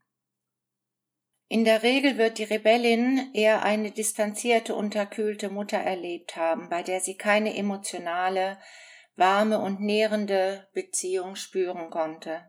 In 1.54 1.66
der 1.66 1.84
Regel 1.84 2.18
wird 2.18 2.40
die 2.40 2.46
Rebellin 2.46 3.32
eher 3.36 3.62
eine 3.62 3.92
distanzierte, 3.92 4.74
unterkühlte 4.74 5.52
Mutter 5.52 5.78
erlebt 5.78 6.36
haben, 6.36 6.68
bei 6.68 6.82
der 6.82 7.00
sie 7.00 7.16
keine 7.16 7.56
emotionale, 7.56 8.58
warme 9.18 9.60
und 9.60 9.80
nährende 9.80 10.68
Beziehung 10.74 11.36
spüren 11.36 11.92
konnte. 11.92 12.42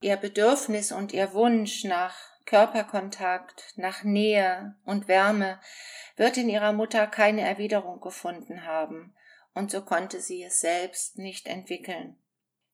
Ihr 0.00 0.16
Bedürfnis 0.16 0.92
und 0.92 1.12
ihr 1.12 1.34
Wunsch 1.34 1.84
nach 1.84 2.16
Körperkontakt, 2.46 3.74
nach 3.76 4.02
Nähe 4.02 4.76
und 4.86 5.08
Wärme 5.08 5.60
wird 6.16 6.38
in 6.38 6.48
ihrer 6.48 6.72
Mutter 6.72 7.06
keine 7.08 7.42
Erwiderung 7.42 8.00
gefunden 8.00 8.64
haben, 8.64 9.14
und 9.52 9.70
so 9.70 9.82
konnte 9.82 10.22
sie 10.22 10.42
es 10.42 10.58
selbst 10.58 11.18
nicht 11.18 11.48
entwickeln. 11.48 12.16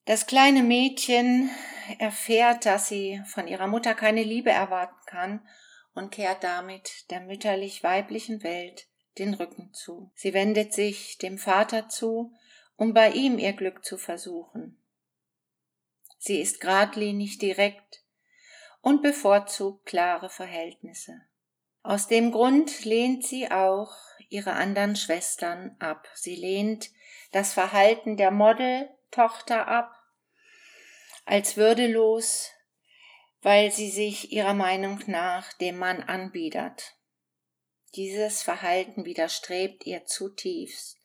Das 0.05 0.25
kleine 0.25 0.63
Mädchen 0.63 1.49
erfährt, 1.99 2.65
dass 2.65 2.87
sie 2.87 3.21
von 3.25 3.47
ihrer 3.47 3.67
Mutter 3.67 3.95
keine 3.95 4.23
Liebe 4.23 4.49
erwarten 4.49 4.99
kann 5.05 5.47
und 5.93 6.11
kehrt 6.11 6.43
damit 6.43 7.09
der 7.11 7.21
mütterlich-weiblichen 7.21 8.43
Welt 8.43 8.87
den 9.17 9.33
Rücken 9.33 9.73
zu. 9.73 10.11
Sie 10.15 10.33
wendet 10.33 10.73
sich 10.73 11.17
dem 11.17 11.37
Vater 11.37 11.89
zu, 11.89 12.33
um 12.75 12.93
bei 12.93 13.11
ihm 13.11 13.37
ihr 13.37 13.53
Glück 13.53 13.83
zu 13.83 13.97
versuchen. 13.97 14.77
Sie 16.17 16.41
ist 16.41 16.61
geradlinig 16.61 17.37
direkt 17.37 18.03
und 18.81 19.01
bevorzugt 19.01 19.85
klare 19.85 20.29
Verhältnisse. 20.29 21.21
Aus 21.81 22.07
dem 22.07 22.31
Grund 22.31 22.85
lehnt 22.85 23.25
sie 23.25 23.51
auch 23.51 23.93
ihre 24.29 24.53
anderen 24.53 24.95
Schwestern 24.95 25.75
ab. 25.79 26.07
Sie 26.13 26.35
lehnt 26.35 26.91
das 27.31 27.53
Verhalten 27.53 28.17
der 28.17 28.31
Modeltochter 28.31 29.67
ab 29.67 29.98
als 31.29 31.57
würdelos, 31.57 32.49
weil 33.43 33.71
sie 33.71 33.91
sich 33.91 34.31
ihrer 34.31 34.55
Meinung 34.55 34.99
nach 35.05 35.53
dem 35.53 35.77
Mann 35.77 36.01
anbiedert. 36.01 36.95
Dieses 37.95 38.41
Verhalten 38.41 39.05
widerstrebt 39.05 39.85
ihr 39.85 40.05
zutiefst, 40.05 40.97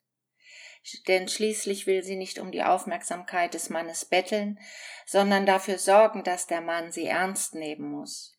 denn 1.07 1.27
schließlich 1.27 1.85
will 1.85 2.01
sie 2.01 2.15
nicht 2.15 2.39
um 2.39 2.51
die 2.51 2.63
Aufmerksamkeit 2.63 3.53
des 3.53 3.69
Mannes 3.69 4.05
betteln, 4.05 4.59
sondern 5.05 5.45
dafür 5.45 5.77
sorgen, 5.77 6.23
dass 6.23 6.47
der 6.47 6.61
Mann 6.61 6.91
sie 6.91 7.05
ernst 7.05 7.53
nehmen 7.53 7.91
muss. 7.91 8.35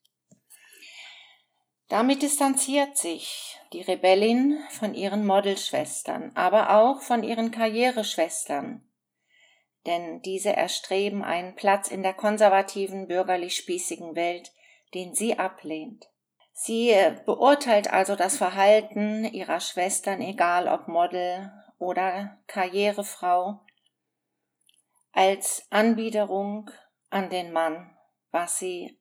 Damit 1.88 2.22
distanziert 2.22 2.98
sich 2.98 3.60
die 3.72 3.82
Rebellin 3.82 4.58
von 4.70 4.92
ihren 4.94 5.24
Modelschwestern, 5.24 6.32
aber 6.34 6.70
auch 6.70 7.00
von 7.00 7.22
ihren 7.22 7.52
Karriereschwestern, 7.52 8.82
denn 9.86 10.20
diese 10.22 10.54
erstreben 10.54 11.24
einen 11.24 11.54
Platz 11.54 11.88
in 11.88 12.02
der 12.02 12.14
konservativen 12.14 13.06
bürgerlich-spießigen 13.06 14.14
Welt, 14.16 14.52
den 14.94 15.14
sie 15.14 15.38
ablehnt. 15.38 16.10
Sie 16.52 16.94
beurteilt 17.26 17.92
also 17.92 18.16
das 18.16 18.36
Verhalten 18.36 19.24
ihrer 19.24 19.60
Schwestern, 19.60 20.20
egal 20.20 20.68
ob 20.68 20.88
Model 20.88 21.52
oder 21.78 22.38
Karrierefrau, 22.46 23.60
als 25.12 25.66
Anbiederung 25.70 26.70
an 27.10 27.30
den 27.30 27.52
Mann, 27.52 27.94
was 28.30 28.58
sie 28.58 28.98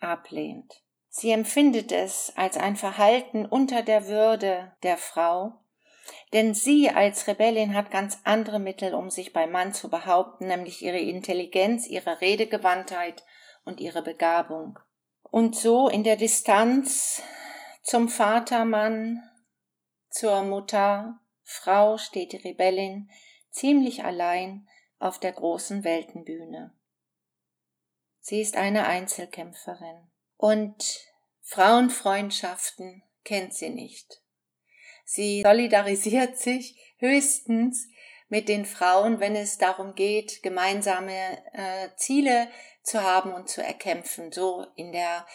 ablehnt. 0.00 0.82
Sie 1.08 1.30
empfindet 1.30 1.92
es 1.92 2.32
als 2.36 2.56
ein 2.56 2.76
Verhalten 2.76 3.46
unter 3.46 3.82
der 3.82 4.06
Würde 4.06 4.74
der 4.82 4.96
Frau, 4.96 5.61
denn 6.32 6.54
sie 6.54 6.90
als 6.90 7.26
Rebellin 7.26 7.74
hat 7.74 7.90
ganz 7.90 8.18
andere 8.24 8.58
Mittel, 8.58 8.94
um 8.94 9.10
sich 9.10 9.32
beim 9.32 9.52
Mann 9.52 9.72
zu 9.72 9.88
behaupten, 9.88 10.46
nämlich 10.46 10.82
ihre 10.82 10.98
Intelligenz, 10.98 11.86
ihre 11.86 12.20
Redegewandtheit 12.20 13.24
und 13.64 13.80
ihre 13.80 14.02
Begabung. 14.02 14.78
Und 15.22 15.56
so 15.56 15.88
in 15.88 16.04
der 16.04 16.16
Distanz 16.16 17.22
zum 17.82 18.08
Vatermann, 18.08 19.22
zur 20.10 20.42
Mutter, 20.42 21.18
Frau 21.42 21.98
steht 21.98 22.32
die 22.32 22.36
Rebellin 22.36 23.10
ziemlich 23.50 24.04
allein 24.04 24.68
auf 24.98 25.18
der 25.18 25.32
großen 25.32 25.84
Weltenbühne. 25.84 26.74
Sie 28.20 28.40
ist 28.40 28.56
eine 28.56 28.86
Einzelkämpferin 28.86 30.10
und 30.36 31.00
Frauenfreundschaften 31.40 33.02
kennt 33.24 33.52
sie 33.52 33.70
nicht. 33.70 34.22
Sie 35.04 35.42
solidarisiert 35.42 36.38
sich 36.38 36.76
höchstens 36.98 37.88
mit 38.28 38.48
den 38.48 38.64
Frauen, 38.64 39.20
wenn 39.20 39.36
es 39.36 39.58
darum 39.58 39.94
geht, 39.94 40.42
gemeinsame 40.42 41.38
äh, 41.52 41.88
Ziele 41.96 42.48
zu 42.82 43.02
haben 43.02 43.32
und 43.34 43.48
zu 43.48 43.62
erkämpfen. 43.62 44.32
So 44.32 44.66
in 44.74 44.92
der 44.92 45.26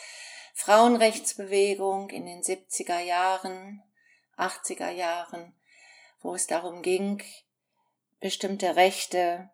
Frauenrechtsbewegung 0.55 2.09
in 2.09 2.25
den 2.25 2.41
70er 2.41 2.99
Jahren, 2.99 3.83
80er 4.37 4.89
Jahren, 4.89 5.53
wo 6.21 6.33
es 6.33 6.47
darum 6.47 6.81
ging, 6.81 7.21
bestimmte 8.19 8.75
Rechte 8.75 9.51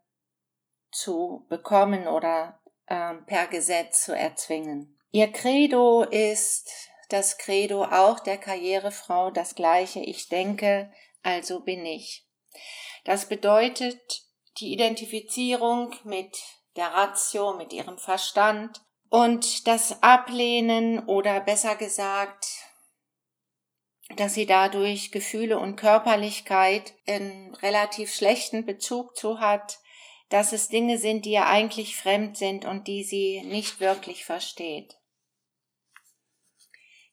zu 0.92 1.46
bekommen 1.50 2.08
oder 2.08 2.62
äh, 2.86 3.16
per 3.26 3.48
Gesetz 3.48 4.06
zu 4.06 4.16
erzwingen. 4.16 4.98
Ihr 5.12 5.32
Credo 5.32 6.04
ist 6.04 6.72
das 7.10 7.38
Credo 7.38 7.84
auch 7.84 8.20
der 8.20 8.38
Karrierefrau 8.38 9.32
das 9.32 9.56
gleiche. 9.56 10.00
Ich 10.00 10.30
denke, 10.30 10.92
also 11.22 11.62
bin 11.62 11.86
ich. 11.86 12.26
Das 13.04 13.28
bedeutet 13.28 14.24
die 14.60 14.72
Identifizierung 14.74 15.96
mit 16.04 16.38
der 16.76 16.88
Ratio, 16.88 17.54
mit 17.54 17.74
ihrem 17.74 17.98
Verstand 17.98 18.82
und 19.10 19.68
das 19.68 20.02
Ablehnen 20.02 21.06
oder 21.06 21.40
besser 21.40 21.76
gesagt, 21.76 22.48
dass 24.16 24.34
sie 24.34 24.46
dadurch 24.46 25.12
Gefühle 25.12 25.60
und 25.60 25.76
Körperlichkeit 25.76 26.94
in 27.06 27.54
relativ 27.62 28.14
schlechten 28.14 28.66
Bezug 28.66 29.16
zu 29.16 29.40
hat, 29.40 29.80
dass 30.30 30.52
es 30.52 30.68
Dinge 30.68 30.98
sind, 30.98 31.26
die 31.26 31.32
ihr 31.32 31.46
eigentlich 31.46 31.96
fremd 31.96 32.38
sind 32.38 32.66
und 32.66 32.88
die 32.88 33.04
sie 33.04 33.42
nicht 33.44 33.80
wirklich 33.80 34.26
versteht. 34.26 34.98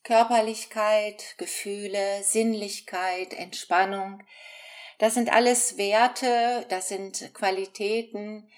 Körperlichkeit, 0.03 1.35
Gefühle, 1.39 2.23
Sinnlichkeit, 2.23 3.35
Entspannung. 3.35 4.23
Das 4.99 5.15
sind 5.15 5.33
alles 5.33 5.77
Werte, 5.79 6.67
das 6.69 6.89
sind 6.89 7.33
Qualitäten, 7.35 8.49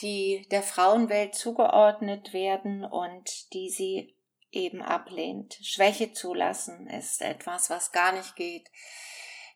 die 0.00 0.46
der 0.50 0.62
Frauenwelt 0.62 1.34
zugeordnet 1.34 2.32
werden 2.32 2.84
und 2.84 3.52
die 3.52 3.70
sie 3.70 4.16
eben 4.52 4.82
ablehnt. 4.82 5.58
Schwäche 5.62 6.12
zulassen 6.12 6.88
ist 6.88 7.22
etwas, 7.22 7.70
was 7.70 7.92
gar 7.92 8.12
nicht 8.12 8.36
geht. 8.36 8.70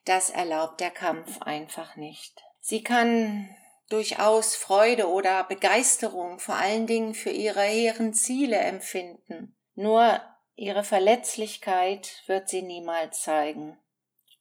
Das 0.05 0.29
erlaubt 0.29 0.79
der 0.79 0.91
Kampf 0.91 1.41
einfach 1.41 1.95
nicht. 1.95 2.43
Sie 2.59 2.83
kann 2.83 3.55
durchaus 3.89 4.55
Freude 4.55 5.09
oder 5.09 5.43
Begeisterung 5.43 6.39
vor 6.39 6.55
allen 6.55 6.87
Dingen 6.87 7.13
für 7.13 7.29
ihre 7.29 7.63
hehren 7.63 8.13
Ziele 8.13 8.57
empfinden. 8.57 9.55
Nur 9.75 10.21
Ihre 10.55 10.83
Verletzlichkeit 10.83 12.23
wird 12.27 12.49
sie 12.49 12.61
niemals 12.61 13.21
zeigen 13.21 13.77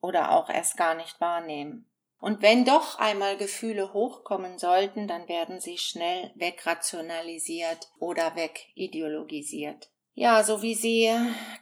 oder 0.00 0.32
auch 0.32 0.48
erst 0.50 0.76
gar 0.76 0.94
nicht 0.94 1.20
wahrnehmen. 1.20 1.86
Und 2.18 2.42
wenn 2.42 2.66
doch 2.66 2.98
einmal 2.98 3.36
Gefühle 3.38 3.94
hochkommen 3.94 4.58
sollten, 4.58 5.08
dann 5.08 5.26
werden 5.28 5.60
sie 5.60 5.78
schnell 5.78 6.30
wegrationalisiert 6.34 7.88
oder 7.98 8.36
wegideologisiert. 8.36 9.90
Ja, 10.14 10.42
so 10.44 10.60
wie 10.60 10.74
sie 10.74 11.10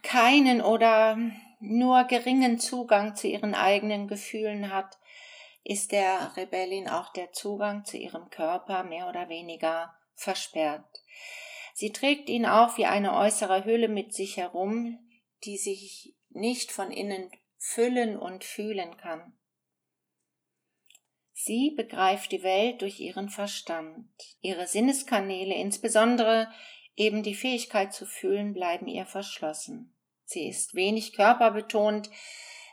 keinen 0.03 0.61
oder 0.61 1.17
nur 1.61 2.03
geringen 2.05 2.59
Zugang 2.59 3.15
zu 3.15 3.27
ihren 3.27 3.55
eigenen 3.55 4.07
Gefühlen 4.07 4.73
hat, 4.73 4.97
ist 5.63 5.91
der 5.91 6.35
Rebellin 6.35 6.89
auch 6.89 7.13
der 7.13 7.31
Zugang 7.31 7.85
zu 7.85 7.97
ihrem 7.97 8.29
Körper 8.29 8.83
mehr 8.83 9.07
oder 9.07 9.29
weniger 9.29 9.93
versperrt. 10.15 11.03
Sie 11.79 11.93
trägt 11.93 12.27
ihn 12.27 12.45
auch 12.45 12.77
wie 12.77 12.87
eine 12.87 13.15
äußere 13.15 13.63
Hülle 13.63 13.87
mit 13.87 14.13
sich 14.13 14.35
herum, 14.35 14.99
die 15.45 15.57
sich 15.57 16.13
nicht 16.27 16.73
von 16.73 16.91
innen 16.91 17.31
füllen 17.55 18.17
und 18.17 18.43
fühlen 18.43 18.97
kann. 18.97 19.39
Sie 21.31 21.71
begreift 21.77 22.33
die 22.33 22.43
Welt 22.43 22.81
durch 22.81 22.99
ihren 22.99 23.29
Verstand. 23.29 24.09
Ihre 24.41 24.67
Sinneskanäle, 24.67 25.55
insbesondere 25.55 26.51
eben 26.97 27.23
die 27.23 27.33
Fähigkeit 27.33 27.93
zu 27.93 28.05
fühlen, 28.05 28.53
bleiben 28.53 28.87
ihr 28.87 29.05
verschlossen. 29.05 29.95
Sie 30.25 30.49
ist 30.49 30.75
wenig 30.75 31.13
körperbetont, 31.13 32.09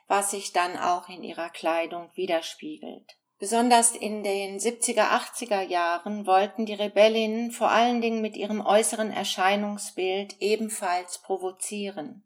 was 0.08 0.32
sich 0.32 0.52
dann 0.52 0.76
auch 0.76 1.08
in 1.08 1.22
ihrer 1.22 1.50
Kleidung 1.50 2.10
widerspiegelt. 2.16 3.16
Besonders 3.38 3.90
in 3.90 4.22
den 4.22 4.58
70er, 4.58 5.10
80er 5.10 5.60
Jahren 5.60 6.26
wollten 6.26 6.64
die 6.64 6.72
Rebellinnen 6.72 7.50
vor 7.50 7.70
allen 7.70 8.00
Dingen 8.00 8.22
mit 8.22 8.34
ihrem 8.34 8.64
äußeren 8.64 9.12
Erscheinungsbild 9.12 10.36
ebenfalls 10.40 11.18
provozieren. 11.18 12.22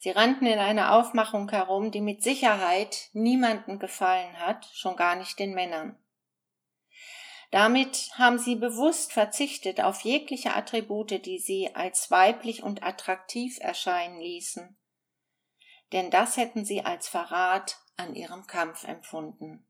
Sie 0.00 0.10
rannten 0.10 0.46
in 0.46 0.58
einer 0.58 0.94
Aufmachung 0.94 1.48
herum, 1.50 1.92
die 1.92 2.00
mit 2.00 2.24
Sicherheit 2.24 3.10
niemanden 3.12 3.78
gefallen 3.78 4.40
hat, 4.40 4.68
schon 4.72 4.96
gar 4.96 5.14
nicht 5.14 5.38
den 5.38 5.54
Männern. 5.54 5.96
Damit 7.50 8.10
haben 8.14 8.38
sie 8.38 8.56
bewusst 8.56 9.12
verzichtet 9.12 9.80
auf 9.80 10.00
jegliche 10.00 10.54
Attribute, 10.54 11.24
die 11.24 11.38
sie 11.38 11.74
als 11.74 12.10
weiblich 12.10 12.62
und 12.62 12.82
attraktiv 12.82 13.58
erscheinen 13.60 14.20
ließen. 14.20 14.76
Denn 15.92 16.10
das 16.10 16.36
hätten 16.36 16.64
sie 16.64 16.84
als 16.84 17.08
Verrat 17.08 17.78
an 18.00 18.14
ihrem 18.14 18.46
Kampf 18.46 18.84
empfunden. 18.84 19.66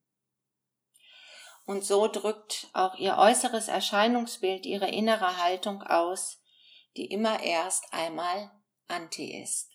Und 1.67 1.85
so 1.85 2.09
drückt 2.09 2.69
auch 2.73 2.95
ihr 2.97 3.17
äußeres 3.17 3.69
Erscheinungsbild 3.69 4.67
ihre 4.67 4.89
innere 4.89 5.43
Haltung 5.43 5.83
aus, 5.83 6.43
die 6.97 7.07
immer 7.07 7.43
erst 7.43 7.93
einmal 7.93 8.51
anti 8.89 9.41
ist. 9.41 9.71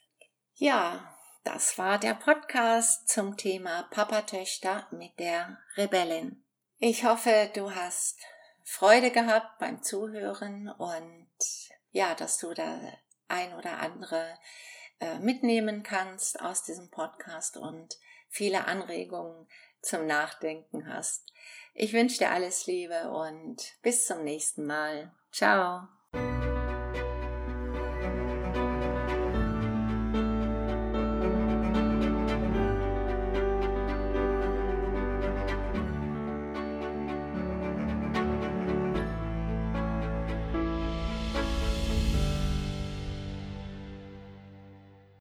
Ja, 0.56 1.16
das 1.44 1.78
war 1.78 2.00
der 2.00 2.16
Podcast 2.16 3.08
zum 3.08 3.38
Thema 3.38 3.84
Papatöchter 3.92 4.88
mit 4.92 5.20
der 5.20 5.60
Rebellin. 5.78 6.44
Ich 6.78 7.06
hoffe, 7.06 7.52
du 7.54 7.74
hast 7.74 8.20
Freude 8.64 9.12
gehabt 9.12 9.60
beim 9.60 9.84
Zuhören 9.84 10.70
und 10.70 11.30
ja, 11.92 12.16
dass 12.16 12.40
du 12.40 12.54
da 12.54 12.80
ein 13.28 13.54
oder 13.54 13.80
andere 13.80 14.38
äh, 15.00 15.20
mitnehmen 15.20 15.84
kannst 15.84 16.42
aus 16.42 16.64
diesem 16.64 16.90
Podcast 16.90 17.58
und 17.58 17.98
viele 18.36 18.66
Anregungen 18.66 19.48
zum 19.82 20.06
Nachdenken 20.08 20.88
hast. 20.94 21.32
Ich 21.74 21.94
wünsche 21.94 22.18
dir 22.18 22.32
alles 22.32 22.68
Liebe 22.68 23.10
und 23.10 23.76
bis 23.82 24.06
zum 24.06 24.24
nächsten 24.24 24.66
Mal. 24.66 25.14
Ciao. 25.32 25.88